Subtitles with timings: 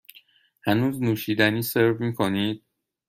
[0.67, 2.65] هنوز نوشیدنی سرو می کنید؟